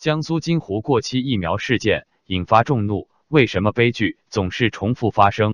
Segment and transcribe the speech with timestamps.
[0.00, 5.52] 江苏金湖过期疫苗事件引发众怒，为什么悲剧总是重复发生？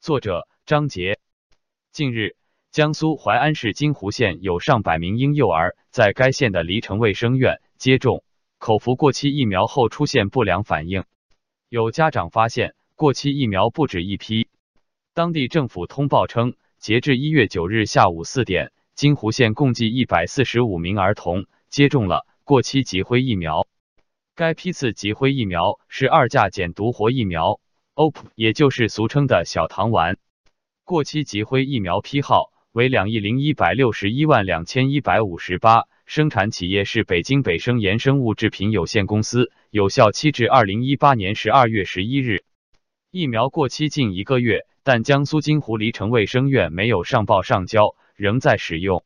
[0.00, 1.18] 作者张杰。
[1.92, 2.36] 近日，
[2.70, 8.24] 江苏淮安市金湖县有上百名婴幼儿在该县的黎城卫生院接种
[8.56, 11.04] 口服过期疫苗后出现不良反应，
[11.68, 14.48] 有家长发现过期疫苗不止一批。
[15.12, 22.26] 当地政府通报称，截至一月九日下午四点，金湖县共计一百四十五名儿童接种了。
[22.46, 23.66] 过期脊灰疫苗，
[24.36, 27.58] 该批次吉辉疫苗是二价减毒活疫苗
[27.94, 30.18] ，OP，也就是俗称的小糖丸。
[30.84, 42.44] 过期吉辉疫苗批号为两亿零一百六十一万两千一百五十八，生产企业是北京北生研生物制品有限公司，有效期至二零一八年十二月十一日。
[43.10, 49.02] 疫苗过期近一个月，但江苏金湖黎城卫生院没有上报上交，仍在使用。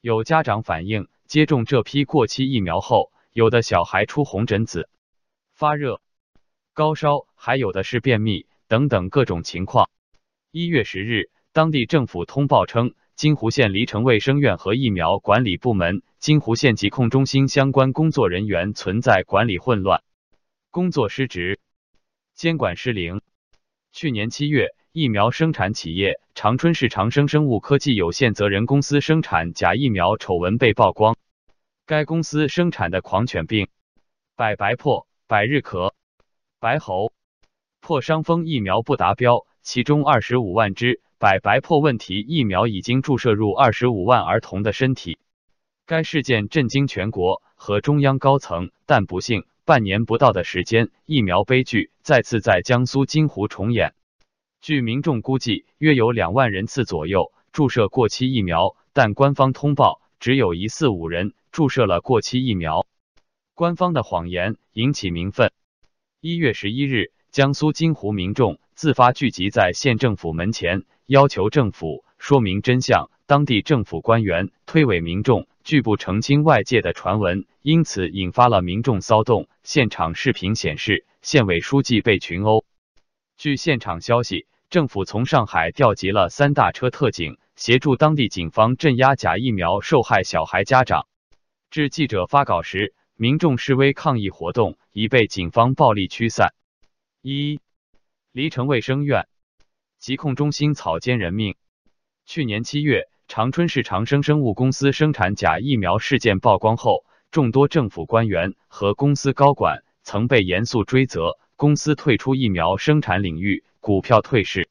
[0.00, 1.08] 有家长反映。
[1.26, 4.88] 接种这批过期疫苗后，有的小孩出红疹子、
[5.52, 6.00] 发热、
[6.74, 9.88] 高烧，还有的是便秘等等各种情况。
[10.50, 20.02] 一月十日，当地政府通报称，金湖县黎城卫生院和疫苗管理部门、金湖县疾控中心相关工作人员存在管理混乱、
[20.70, 21.60] 工作失职、
[22.34, 23.20] 监管失灵。
[23.92, 24.74] 去年七月。
[24.92, 31.16] 疫苗生产企业长春市长生生物科技有限责任公司生产假疫苗丑闻被曝光。
[31.90, 33.66] 该公司生产的狂犬病
[34.36, 35.90] 百白破、百日咳、
[36.60, 37.12] 白喉
[37.80, 45.18] 破伤风疫苗不达标，其中二十五万支百白破问题疫苗已经注射入二十五万儿童的身体。
[45.84, 53.94] 该事件震惊全国和中央高层，但不幸，半年不到的时间，疫苗悲剧再次在江苏金湖重演。
[54.60, 62.86] 据民众估计，约有两万人次左右注射过期疫苗，但官方通报只有一四五人注射了过期疫苗，
[63.54, 65.50] 官方的谎言引起民愤。
[66.20, 73.10] 一月十一日，江苏金湖民众自发聚集在县政府门前，要求政府说明真相。
[73.24, 79.48] 当地政府官员推诿民众拒不澄清外界的传闻，因此引发了民众骚动。
[79.62, 82.66] 现场视频显示，县委书记被群殴。
[83.38, 84.46] 据现场消息。
[84.68, 91.06] 政府从上海调集了三大车特警，协助当地警方镇压假疫苗受害小孩家长。
[91.70, 96.54] 至记者发稿时，民众示威抗议活动已被警方暴力驱散。
[97.20, 97.60] 一，
[98.32, 99.28] 黎城卫生院
[99.98, 101.54] 疾控中心草菅人命。
[102.24, 113.64] 去年七月，长春市长生生物公司生产假疫苗事件曝光后，众多政府官员和公司高管曾被严肃追责，公司退出疫苗生产领域。
[113.80, 114.70] 股票退市，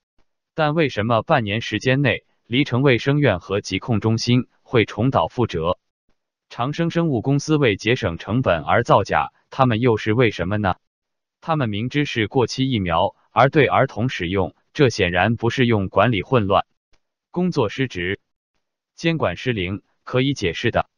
[0.56, 5.78] 但为什么半年时间内，黎城卫生院和疾控中心会重蹈覆辙？
[6.50, 10.78] 长生生物公司为节省成本而造假，他们又是为什么呢？
[11.42, 16.66] 他们明知是过期疫苗而对儿童使用，这显然不是用管理混乱、
[17.30, 18.20] 工作失职、
[18.96, 20.90] 监管失灵可以解释的，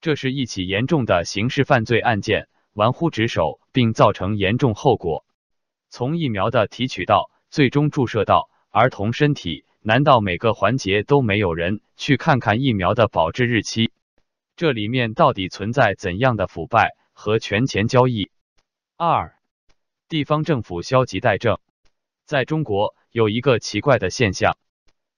[0.00, 5.26] 这是一起严重的刑事犯罪案件，玩忽职守并造成严重后果。
[5.90, 13.90] 从疫苗的提取到最终注射到儿童身体，难道每个环节都没有人去看看疫苗的保质日期？
[14.56, 18.30] 这里面到底存在怎样的腐败和权钱交易？
[18.96, 19.36] 二，
[20.08, 21.58] 地方政府消极怠政。
[22.24, 24.58] 在中国有一个奇怪的现象，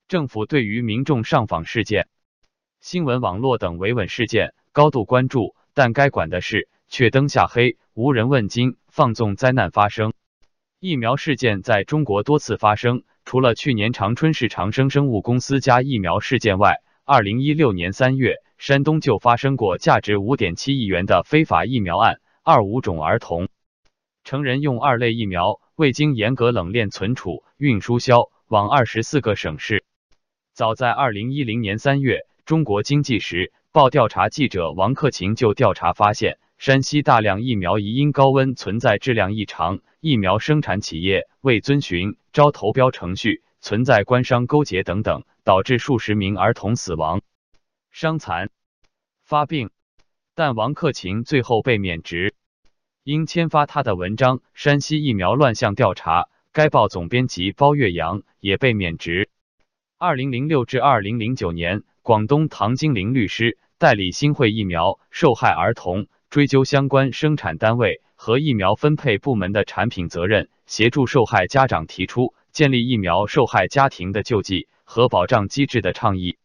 [0.08, 2.08] 政府对于民众上访事件、
[2.80, 10.12] 新闻网络等维稳事件高度关注，但该管的事却灯下黑，无人问津，放纵灾难发生。
[10.78, 23.46] 疫苗事件在中国多次发生，除了去年长春市长生生物公司加疫苗事件外，二零一六年三月，山东就发生过价值五点七亿元的非法疫苗案，二五种儿童、
[24.24, 29.84] 成人用二类疫苗未经严格冷链存储、运输销往二十四个省市。
[30.52, 36.38] 早在二零一零年三月，中国经济时报调查记者王克勤就调查发现。
[36.60, 47.22] 山西大量疫苗疑因高温存在质量异常，疫苗生产企业未遵循招投标程序，存在官商勾结等等，导致数十名儿童死亡、
[47.90, 48.50] 伤残、
[49.22, 49.70] 发病。
[50.34, 52.34] 但王克勤最后被免职，
[53.04, 59.30] 因签发他的文章《山西疫苗乱象调查》，该报总编辑包月阳也被免职。
[59.96, 66.06] 二零零六至二零零九年，广东唐金玲律师代理新会疫苗受害儿童。
[66.30, 76.38] 追究相关生产单位和疫苗分配部门的产品责任，协助受害家长提出建立疫苗受害家庭的救济和保障机制的倡议。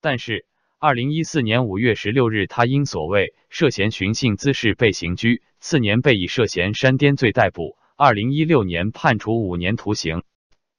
[0.00, 0.46] 但是，
[0.78, 7.76] 二零一四年五月十六日，他因所谓涉嫌寻衅滋事被刑拘，次年被以涉嫌煽颠罪逮捕。
[7.96, 10.22] 二零一六年判处五年徒刑。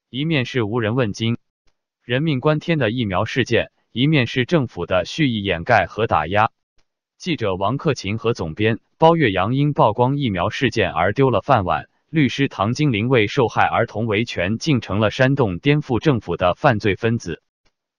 [0.09, 1.37] 一面是无人问津、
[2.03, 6.49] 人命关天的疫苗事件，一面是政府的蓄意掩盖和打压。
[7.19, 17.43] 记者王克勤和总编包月阳因曝光疫苗事件而丢了饭碗，律师唐金玲为受害儿童维权，竟成了煽动颠覆政府的犯罪分子。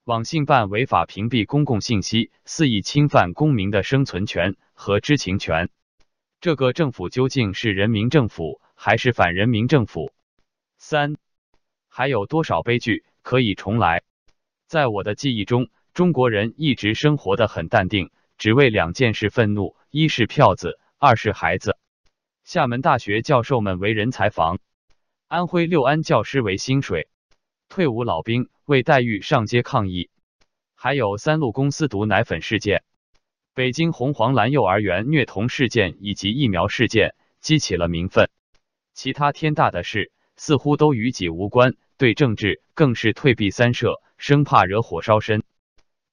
[0.05, 5.69] 网信办违法屏蔽公共信息，肆意侵犯公民的生存权和知情权。
[6.41, 10.13] 这个政府究竟是人民政府还是反人民政府？
[10.79, 11.17] 三，
[11.91, 14.03] 还有多少悲剧可以重来？
[14.67, 18.11] 在我的记忆中，中国人一直生活的很淡定。
[18.41, 21.77] 只为两件事愤怒：一是票子，二是孩子。
[22.43, 24.61] 厦门大学教授们为人才房，
[25.29, 27.11] 安徽六安教师为薪水，
[27.69, 30.09] 退伍老兵为待遇上街抗议。
[30.75, 32.83] 还有三鹿公司毒奶粉事件，
[33.53, 38.31] 北京红黄蓝幼儿园虐童事件以及疫苗事件，激起了民愤。
[38.95, 45.43] 其他天大的事似乎都与己无关，对政治更是退避三舍，生怕惹火烧身。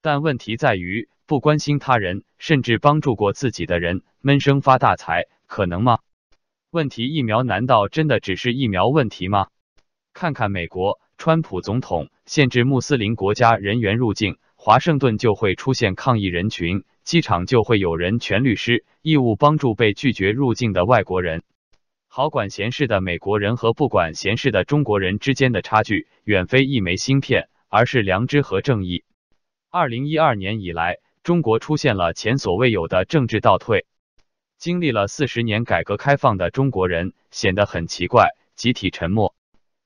[0.02, 1.08] 但问题在于。
[1.28, 5.98] 不关心他人，甚至帮助过自己的人，闷声发大财，可能吗？
[6.70, 9.48] 问题疫苗难道真的只是疫苗问题吗？
[10.14, 21.42] 看看美国，川普总统限制穆斯林国家人员入境，华盛顿就会出现抗议人群，机场就会有人全律师义务帮助被拒绝入境的外国人。
[22.06, 29.04] 好管闲事的美国人和不管闲事的中国人之间的差距，远非一枚芯片，而是良知和正义。
[29.68, 30.96] 二零一二年以来。
[31.28, 33.84] 中国出现了前所未有的政治倒退，
[34.56, 39.34] 经历了四十年改革开放的中国人显得很奇怪，集体沉默。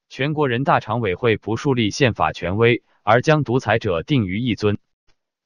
[0.09, 4.79] 全国人大常委会不树立宪法权威，而将独裁者定于一尊。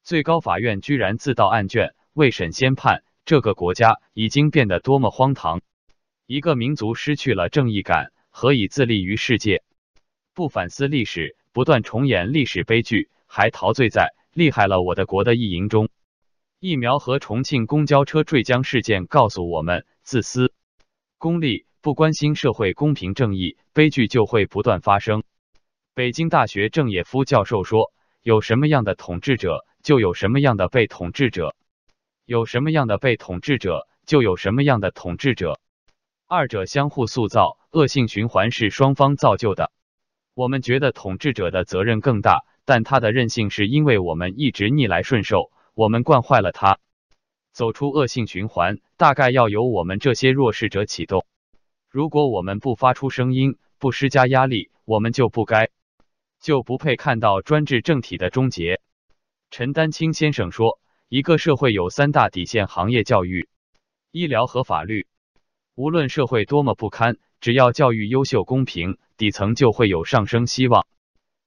[0.03, 5.63] 最高法院居然自盗案卷，未审先判，这个国家已经变得多么荒唐！
[6.27, 9.63] 一个民族失去了正义感，何以自立于世界？
[10.35, 14.13] 不反思历史，不断重演历史悲剧，还陶醉在。
[14.37, 15.89] 厉害了，我的国的意淫中，
[16.61, 20.53] 疫苗和重庆公交车坠江事件告诉我们：自私、
[21.17, 25.23] 功利、不关心社会公平正义，悲剧就会不断发生。
[25.95, 31.55] 北京大学郑也夫教授说：“有什么样的统治者，就有什么样的被统治者；
[32.27, 35.59] 有什么样的被统治者，就有什么样的统治者。
[36.27, 39.73] 二者相互塑造，恶性循环是双方造就的。
[40.35, 46.79] 我们觉得统治者的责任更大。”但他的任性是因为我们一直逆来顺受，我们惯坏了他。
[47.53, 51.25] 走出恶性循环，大概要由我们这些弱势者启动。
[51.89, 55.71] 如果我们不发出声音，不施加压力，我们就不该，
[56.41, 58.81] 就不配看到专制政体的终结。
[59.51, 63.49] 陈丹青先生说，一个社会有三大底线行业：教育、
[64.11, 65.07] 医疗和法律。
[65.77, 70.87] 无论社会多么不堪，只要教育优秀公平，底层就会有上升希望。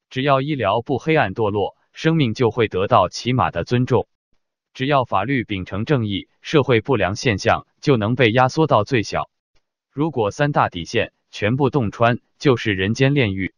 [0.10, 4.08] 只要医疗不黑暗堕落，生命就会得到起码的尊重；
[4.74, 9.30] 只要法律秉承正义，社会不良现象就能被压缩到最小。
[9.92, 13.54] 如果三大底线全部洞穿，就是人间炼狱。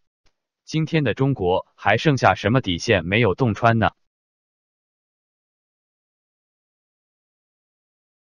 [0.66, 3.92] 今天的中国还剩下什么底线没有洞穿呢？